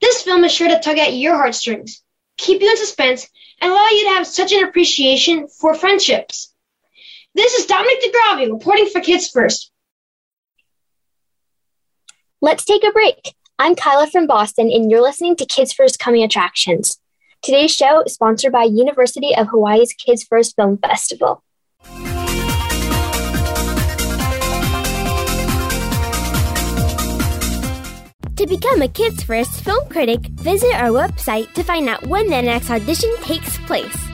[0.00, 2.02] This film is sure to tug at your heartstrings,
[2.36, 3.28] keep you in suspense,
[3.60, 6.52] and allow you to have such an appreciation for friendships.
[7.34, 9.70] This is Dominic DeGravio reporting for Kids First.
[12.40, 13.34] Let's take a break.
[13.58, 16.98] I'm Kyla from Boston, and you're listening to Kids First Coming Attractions.
[17.42, 21.42] Today's show is sponsored by University of Hawaii's Kids First Film Festival.
[28.36, 32.42] To become a Kids First film critic, visit our website to find out when the
[32.42, 34.13] next audition takes place.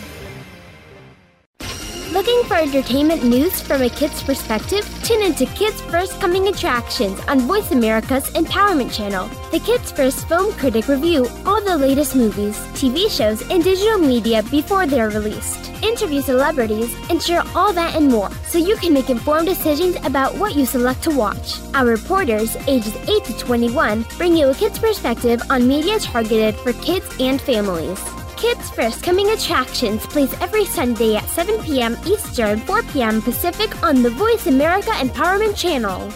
[2.21, 4.87] Looking for entertainment news from a kid's perspective?
[5.03, 9.27] Tune into Kids First Coming Attractions on Voice America's Empowerment Channel.
[9.49, 14.43] The Kids First Film Critic review all the latest movies, TV shows, and digital media
[14.43, 15.71] before they're released.
[15.81, 20.35] Interview celebrities and share all that and more so you can make informed decisions about
[20.35, 21.57] what you select to watch.
[21.73, 26.73] Our reporters, ages 8 to 21, bring you a kid's perspective on media targeted for
[26.73, 27.99] kids and families.
[28.41, 31.95] Kids First Coming Attractions plays every Sunday at 7 p.m.
[32.07, 33.21] Eastern, 4 p.m.
[33.21, 36.09] Pacific on the Voice America Empowerment Channel.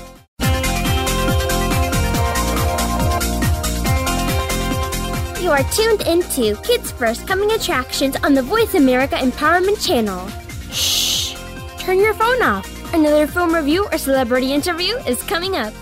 [5.39, 10.27] You are tuned into Kids First Coming Attractions on the Voice America Empowerment Channel.
[10.71, 11.35] Shh!
[11.77, 12.67] Turn your phone off.
[12.91, 15.73] Another film review or celebrity interview is coming up.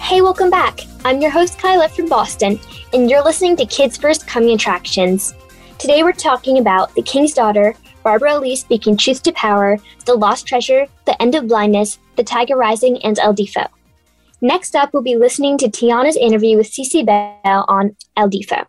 [0.00, 0.80] Hey, welcome back.
[1.04, 2.58] I'm your host, Kyla from Boston,
[2.94, 5.34] and you're listening to Kids First Coming Attractions.
[5.78, 7.72] Today we're talking about The King's Daughter,
[8.02, 12.56] Barbara Lee speaking truth to power, The Lost Treasure, The End of Blindness, The Tiger
[12.56, 13.68] Rising, and El Deafo.
[14.40, 18.66] Next up, we'll be listening to Tiana's interview with Cece Bell on El Deafo.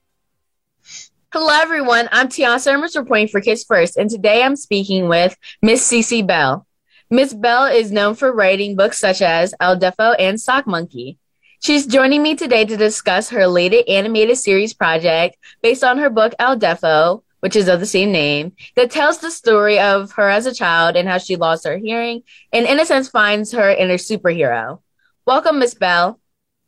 [1.33, 2.09] Hello, everyone.
[2.11, 6.67] I'm Tiana Summers reporting for Kids First, and today I'm speaking with Miss Cece Bell.
[7.09, 11.17] Miss Bell is known for writing books such as El Deafo and Sock Monkey.
[11.61, 16.33] She's joining me today to discuss her latest animated series project based on her book
[16.39, 20.45] El Deafo, which is of the same name, that tells the story of her as
[20.45, 23.97] a child and how she lost her hearing and, in a sense, finds her inner
[23.97, 24.79] superhero.
[25.25, 26.19] Welcome, Miss Bell.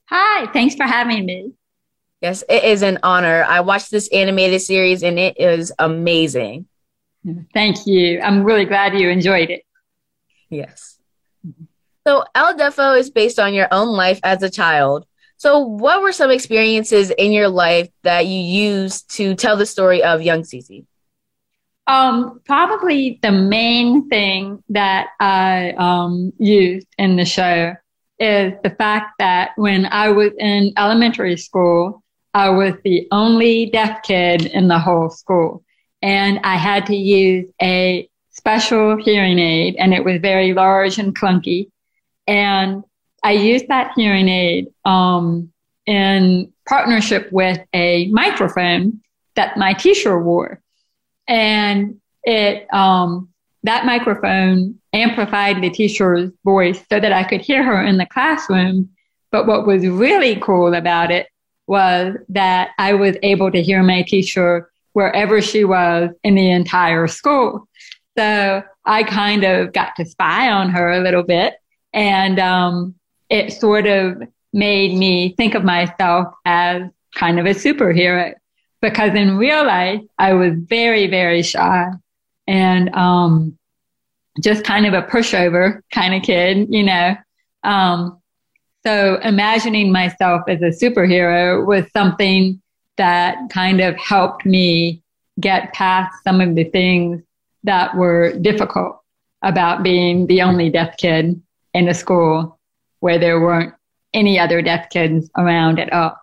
[0.07, 1.53] Hi, thanks for having me.
[2.19, 3.45] Yes, it is an honor.
[3.47, 6.67] I watched this animated series and it is amazing.
[7.53, 8.19] Thank you.
[8.19, 9.63] I'm really glad you enjoyed it.
[10.49, 10.97] Yes.
[12.05, 15.05] So, El Deafo is based on your own life as a child.
[15.37, 20.03] So, what were some experiences in your life that you used to tell the story
[20.03, 20.85] of young Cece?
[21.87, 27.73] Um, probably the main thing that I um, used in the show
[28.19, 34.03] is the fact that when I was in elementary school, I was the only deaf
[34.03, 35.63] kid in the whole school.
[36.01, 41.15] And I had to use a special hearing aid, and it was very large and
[41.15, 41.69] clunky.
[42.27, 42.83] And
[43.23, 45.51] I used that hearing aid um,
[45.85, 49.01] in partnership with a microphone
[49.35, 50.61] that my teacher wore.
[51.27, 53.29] And it um,
[53.63, 58.89] that microphone amplified the teacher's voice so that I could hear her in the classroom.
[59.31, 61.27] But what was really cool about it
[61.67, 67.07] was that I was able to hear my teacher wherever she was in the entire
[67.07, 67.67] school.
[68.17, 71.53] So I kind of got to spy on her a little bit
[71.93, 72.95] And um,
[73.29, 74.21] it sort of
[74.53, 76.83] made me think of myself as
[77.15, 78.33] kind of a superhero
[78.81, 81.87] because in real life, I was very, very shy
[82.47, 83.57] and um,
[84.41, 87.15] just kind of a pushover kind of kid, you know.
[87.63, 88.19] Um,
[88.83, 92.61] so imagining myself as a superhero was something
[92.97, 95.03] that kind of helped me
[95.39, 97.21] get past some of the things
[97.63, 98.99] that were difficult
[99.43, 101.41] about being the only deaf kid
[101.73, 102.59] in a school
[102.99, 103.73] where there weren't
[104.13, 106.17] any other deaf kids around at all.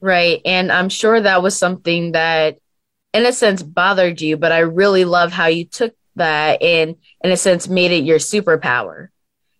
[0.00, 0.40] Right.
[0.44, 2.58] And I'm sure that was something that,
[3.14, 7.30] in a sense, bothered you, but I really love how you took that and, in
[7.30, 9.08] a sense, made it your superpower.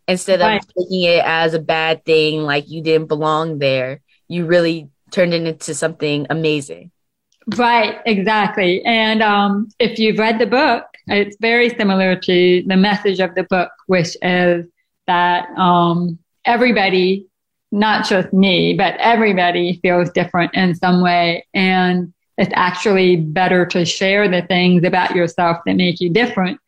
[0.08, 0.60] Instead right.
[0.60, 5.32] of taking it as a bad thing, like you didn't belong there, you really turned
[5.32, 6.90] it into something amazing.
[7.56, 8.84] Right, exactly.
[8.84, 13.44] And um, if you've read the book, it's very similar to the message of the
[13.44, 14.66] book, which is
[15.06, 17.26] that um, everybody,
[17.70, 21.46] not just me, but everybody feels different in some way.
[21.54, 26.60] And it's actually better to share the things about yourself that make you different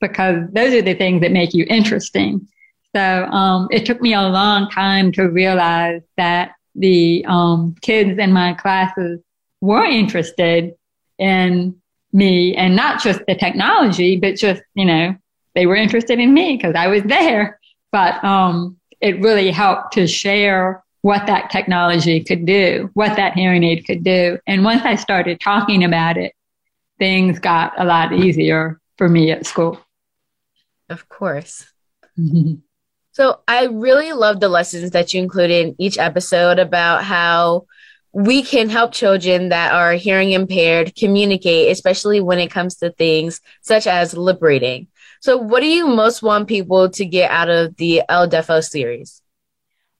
[0.00, 2.46] because those are the things that make you interesting.
[2.94, 8.32] So um, it took me a long time to realize that the um, kids in
[8.32, 9.20] my classes
[9.60, 10.74] were interested
[11.18, 11.80] in
[12.16, 15.14] me and not just the technology, but just, you know,
[15.54, 17.60] they were interested in me because I was there.
[17.92, 23.62] But um, it really helped to share what that technology could do, what that hearing
[23.62, 24.38] aid could do.
[24.46, 26.32] And once I started talking about it,
[26.98, 29.78] things got a lot easier for me at school.
[30.88, 31.66] Of course.
[33.16, 37.64] So I really love the lessons that you included in each episode about how
[38.16, 43.42] we can help children that are hearing impaired communicate, especially when it comes to things
[43.60, 44.86] such as lip reading.
[45.20, 49.20] So, what do you most want people to get out of the El Deafo series?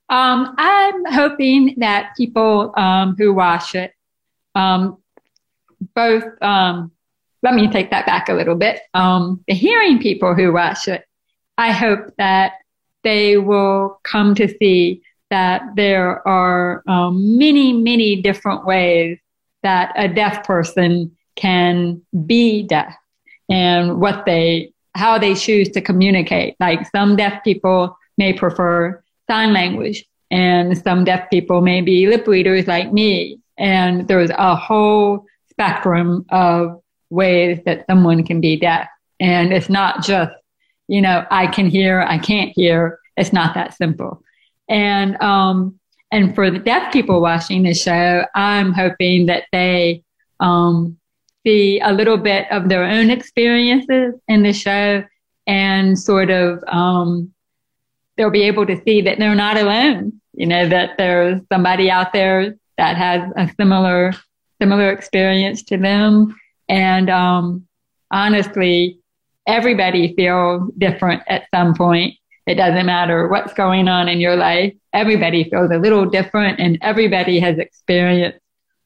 [0.09, 3.93] Um, I'm hoping that people um, who watch it,
[4.55, 4.97] um,
[5.95, 6.93] both, um,
[7.43, 8.81] let me take that back a little bit.
[8.95, 11.05] Um, the hearing people who watch it,
[11.59, 12.53] I hope that
[13.05, 19.19] they will come to see that there are um, many, many different ways
[19.63, 22.95] that a deaf person can be deaf
[23.51, 26.57] and what they, how they choose to communicate.
[26.61, 32.27] Like some deaf people may prefer sign language and some deaf people may be lip
[32.27, 33.41] readers like me.
[33.59, 38.89] And there's a whole spectrum of ways that someone can be deaf.
[39.19, 40.33] And it's not just
[40.89, 43.01] you know, I can hear, I can't hear.
[43.17, 44.23] It's not that simple.
[44.69, 45.79] And, um,
[46.11, 50.03] and for the deaf people watching the show, I'm hoping that they,
[50.41, 50.99] um,
[51.47, 55.05] see a little bit of their own experiences in the show
[55.47, 57.33] and sort of, um,
[58.17, 62.13] they'll be able to see that they're not alone, you know, that there's somebody out
[62.13, 64.13] there that has a similar,
[64.61, 66.35] similar experience to them.
[66.69, 67.67] And, um,
[68.11, 68.99] honestly,
[69.47, 72.15] everybody feels different at some point.
[72.47, 74.75] It doesn't matter what's going on in your life.
[74.93, 78.39] Everybody feels a little different and everybody has experienced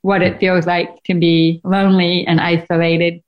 [0.02, 3.22] what it feels like to be lonely and isolated.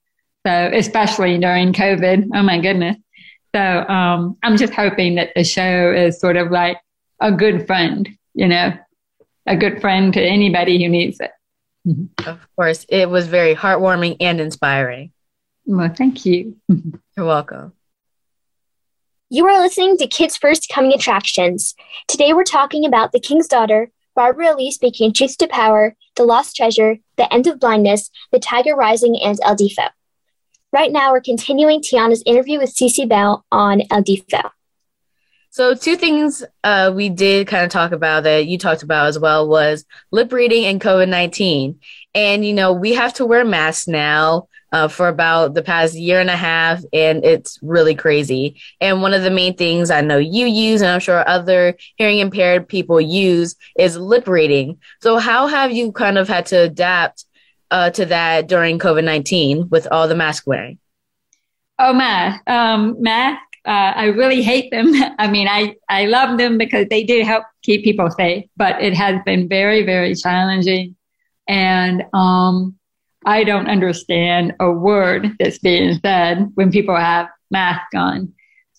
[0.47, 2.29] So, especially during COVID.
[2.35, 2.97] Oh my goodness.
[3.55, 6.79] So, um, I'm just hoping that the show is sort of like
[7.21, 8.73] a good friend, you know,
[9.47, 11.31] a good friend to anybody who needs it.
[12.27, 15.13] Of course, it was very heartwarming and inspiring.
[15.67, 16.57] Well, thank you.
[17.17, 17.73] You're welcome.
[19.35, 21.75] You are listening to Kids First Coming Attractions.
[22.07, 26.55] Today we're talking about The King's Daughter, Barbara Lee speaking Truth to Power, The Lost
[26.55, 29.89] Treasure, The End of Blindness, The Tiger Rising, and El Deafo.
[30.71, 34.51] Right now we're continuing Tiana's interview with Cece Bell on El Deafo.
[35.49, 39.19] So two things uh, we did kind of talk about that you talked about as
[39.19, 41.81] well was lip reading and COVID nineteen.
[42.15, 46.21] And you know we have to wear masks now uh, for about the past year
[46.21, 48.61] and a half, and it's really crazy.
[48.81, 52.19] And one of the main things I know you use, and I'm sure other hearing
[52.19, 54.79] impaired people use, is lip reading.
[55.03, 57.27] So, how have you kind of had to adapt
[57.71, 60.79] uh, to that during COVID 19 with all the mask wearing?
[61.79, 62.39] Oh, my.
[62.47, 64.93] Um, mask, uh, I really hate them.
[65.19, 68.95] I mean, I, I love them because they do help keep people safe, but it
[68.95, 70.97] has been very, very challenging.
[71.49, 72.79] And um,
[73.25, 78.33] I don't understand a word that's being said when people have masks on.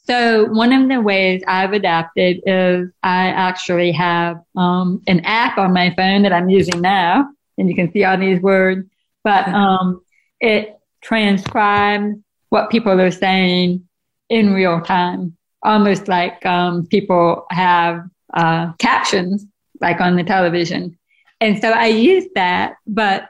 [0.06, 5.74] So one of the ways I've adapted is I actually have um, an app on
[5.74, 8.86] my phone that I'm using now, and you can see all these words,
[9.24, 10.02] but um,
[10.42, 12.16] it transcribes
[12.50, 13.88] what people are saying
[14.30, 19.46] in real time almost like um, people have uh, captions
[19.82, 20.98] like on the television.
[21.42, 23.30] And so I use that, but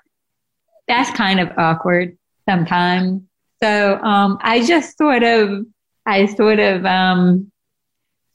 [0.88, 2.18] that's kind of awkward
[2.48, 3.22] sometimes.
[3.62, 5.66] So um, I just sort of,
[6.06, 7.52] I sort of um,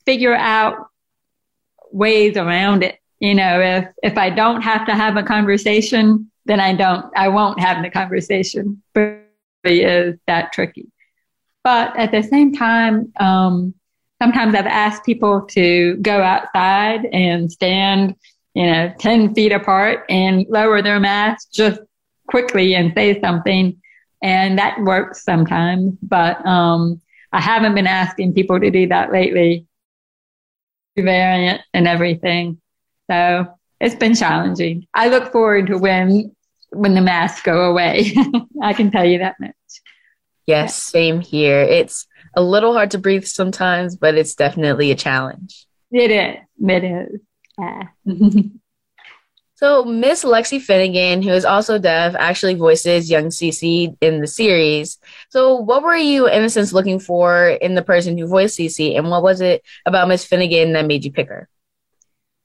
[0.06, 0.88] figure out
[1.92, 2.98] ways around it.
[3.20, 7.28] You know, if if I don't have to have a conversation, then I don't, I
[7.28, 8.82] won't have the conversation.
[8.94, 9.24] But
[9.64, 10.86] it is that tricky.
[11.64, 13.74] But at the same time, um,
[14.22, 18.14] sometimes I've asked people to go outside and stand,
[18.54, 21.80] you know, 10 feet apart and lower their mask just
[22.28, 23.80] quickly and say something.
[24.22, 27.00] And that works sometimes, but, um,
[27.32, 29.66] I haven't been asking people to do that lately.
[30.96, 32.60] Variant and everything.
[33.10, 33.46] So
[33.80, 34.86] it's been challenging.
[34.94, 36.34] I look forward to when,
[36.70, 38.12] when the masks go away.
[38.62, 39.52] I can tell you that much.
[40.46, 41.60] Yes, same here.
[41.60, 45.66] It's a little hard to breathe sometimes, but it's definitely a challenge.
[45.90, 46.36] It is.
[46.66, 47.20] It is.
[47.58, 47.82] Yeah.
[49.58, 54.98] so Miss Lexi Finnegan, who is also deaf, actually voices young Cece in the series.
[55.30, 58.96] So what were you, in a sense, looking for in the person who voiced Cece,
[58.96, 61.48] and what was it about Miss Finnegan that made you pick her?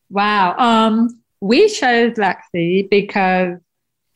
[0.10, 0.56] Wow.
[0.58, 3.60] Um, we chose Lexi because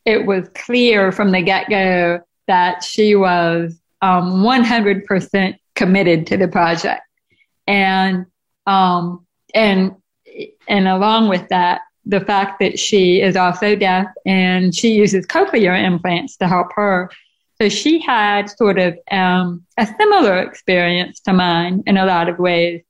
[0.04, 2.18] it was clear from the get go
[2.48, 7.02] that she was um, 100% committed to the project.
[7.68, 8.26] And,
[8.66, 9.24] um,
[9.54, 9.94] and,
[10.66, 15.80] and along with that, the fact that she is also deaf and she uses cochlear
[15.80, 17.10] implants to help her.
[17.60, 22.38] So she had sort of um, a similar experience to mine in a lot of
[22.38, 22.82] ways.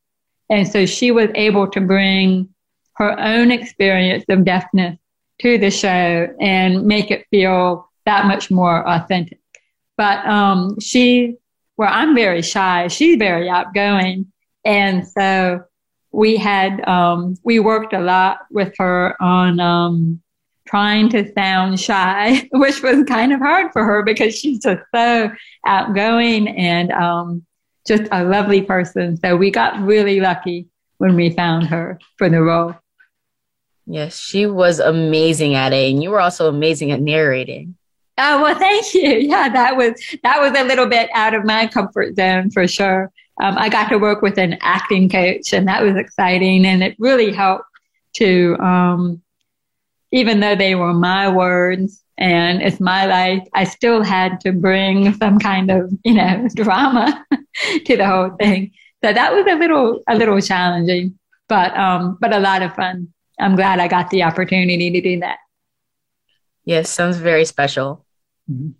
[0.48, 2.48] And so she was able to bring
[2.94, 4.98] her own experience of deafness
[5.40, 9.40] to the show and make it feel that much more authentic.
[9.96, 11.36] But um, she,
[11.76, 12.86] well, I'm very shy.
[12.88, 14.32] She's very outgoing,
[14.64, 15.64] and so
[16.12, 20.22] we had um, we worked a lot with her on um,
[20.66, 25.30] trying to sound shy, which was kind of hard for her because she's just so
[25.66, 27.44] outgoing and um,
[27.86, 29.16] just a lovely person.
[29.16, 32.74] So we got really lucky when we found her for the role.
[33.86, 37.74] Yes, she was amazing at it, and you were also amazing at narrating.
[38.18, 39.08] Oh well, thank you.
[39.28, 43.10] Yeah, that was that was a little bit out of my comfort zone for sure.
[43.40, 46.96] Um, I got to work with an acting coach, and that was exciting, and it
[46.98, 47.64] really helped
[48.14, 49.22] to, um,
[50.12, 55.14] even though they were my words and it's my life, I still had to bring
[55.14, 57.24] some kind of you know drama
[57.84, 58.72] to the whole thing.
[59.04, 61.18] So that was a little a little challenging,
[61.48, 63.12] but um, but a lot of fun.
[63.40, 65.38] I'm glad I got the opportunity to do that.
[66.64, 68.04] Yes, sounds very special.
[68.50, 68.70] Mm-hmm.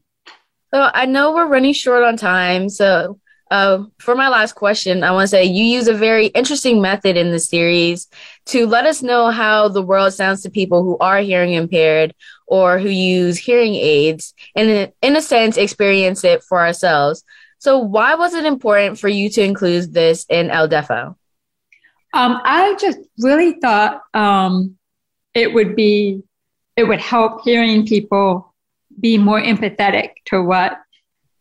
[0.75, 2.69] So I know we're running short on time.
[2.69, 6.81] So uh, for my last question, I want to say you use a very interesting
[6.81, 8.09] method in the series
[8.47, 12.15] to let us know how the world sounds to people who are hearing impaired
[12.47, 17.25] or who use hearing aids and, in a sense, experience it for ourselves.
[17.59, 21.17] So, why was it important for you to include this in El Deafo?
[22.15, 24.77] Um, I just really thought um,
[25.35, 26.23] it would be,
[26.77, 28.55] it would help hearing people
[29.01, 30.79] be more empathetic to what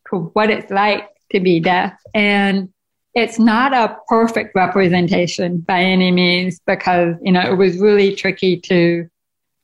[0.09, 1.93] to what it's like to be deaf.
[2.13, 2.69] And
[3.13, 8.59] it's not a perfect representation by any means because you know it was really tricky
[8.61, 9.09] to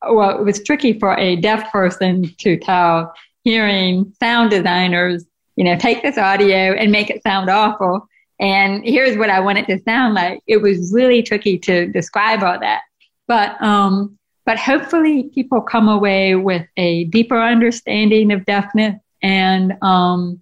[0.09, 5.23] well it was tricky for a deaf person to tell hearing sound designers
[5.55, 8.07] you know take this audio and make it sound awful.
[8.39, 10.41] And here's what i want it to sound like.
[10.47, 12.81] It was really tricky to describe all that.
[13.27, 20.41] But um but hopefully, people come away with a deeper understanding of deafness and um,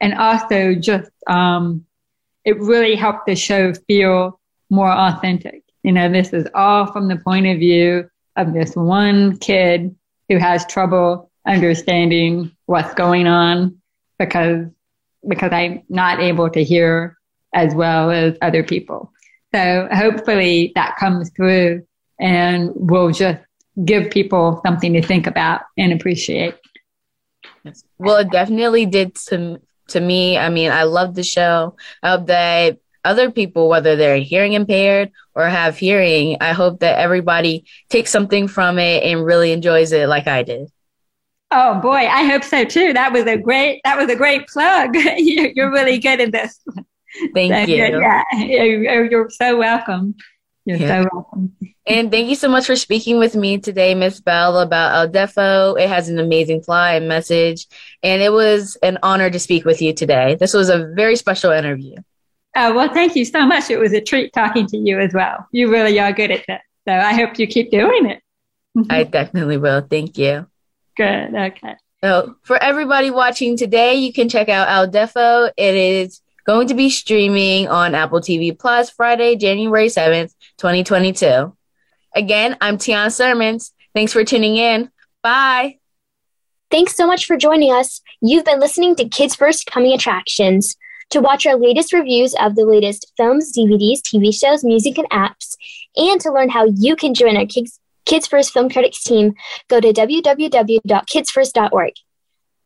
[0.00, 1.84] and also just um,
[2.44, 4.40] it really helped the show feel
[4.70, 5.62] more authentic.
[5.82, 9.94] You know, this is all from the point of view of this one kid
[10.28, 13.78] who has trouble understanding what's going on
[14.18, 14.66] because
[15.26, 17.16] because I'm not able to hear
[17.54, 19.12] as well as other people.
[19.54, 21.86] So hopefully that comes through
[22.20, 23.40] and will just
[23.84, 26.54] give people something to think about and appreciate.
[27.98, 30.38] Well, it definitely did to to me.
[30.38, 31.76] I mean, I love the show.
[32.02, 36.98] I hope that other people, whether they're hearing impaired or have hearing, I hope that
[36.98, 40.70] everybody takes something from it and really enjoys it like I did.
[41.50, 42.92] Oh boy, I hope so too.
[42.92, 44.94] That was a great that was a great plug.
[45.16, 46.60] you're really good at this.
[47.34, 48.00] Thank so, you.
[48.00, 50.14] Yeah, you're, you're so welcome.
[50.68, 51.02] You're yeah.
[51.02, 51.56] so welcome.
[51.86, 55.80] And thank you so much for speaking with me today, Miss Bell, about El Deafo.
[55.80, 57.66] It has an amazing fly and message,
[58.02, 60.34] and it was an honor to speak with you today.
[60.34, 61.96] This was a very special interview.
[62.54, 63.70] Oh, well, thank you so much.
[63.70, 65.46] It was a treat talking to you as well.
[65.52, 66.60] You really are good at that.
[66.86, 68.22] So I hope you keep doing it.
[68.90, 69.80] I definitely will.
[69.80, 70.46] Thank you.
[70.98, 71.34] Good.
[71.34, 71.76] Okay.
[72.04, 75.50] So, for everybody watching today, you can check out El Deafo.
[75.56, 81.56] It is going to be streaming on Apple TV Plus Friday, January 7th, 2022.
[82.14, 83.72] Again, I'm Tiana Summers.
[83.94, 84.90] Thanks for tuning in.
[85.22, 85.78] Bye.
[86.70, 88.00] Thanks so much for joining us.
[88.20, 90.76] You've been listening to Kids First Coming Attractions.
[91.10, 95.56] To watch our latest reviews of the latest films, DVDs, TV shows, music, and apps,
[95.96, 99.32] and to learn how you can join our Kids, Kids First Film Critics team,
[99.68, 101.92] go to www.kidsfirst.org.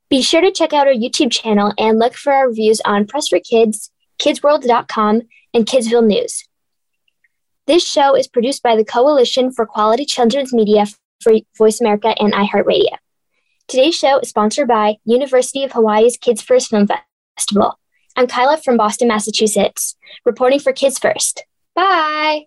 [0.09, 3.29] Be sure to check out our YouTube channel and look for our reviews on Press
[3.29, 5.23] for Kids, kidsworld.com,
[5.55, 6.43] and Kidsville News.
[7.67, 10.85] This show is produced by the Coalition for Quality Children's Media
[11.23, 12.97] for Voice America and iHeartRadio.
[13.69, 16.89] Today's show is sponsored by University of Hawaii's Kids First Film
[17.37, 17.79] Festival.
[18.17, 21.45] I'm Kyla from Boston, Massachusetts, reporting for Kids First.
[21.77, 22.47] Bye.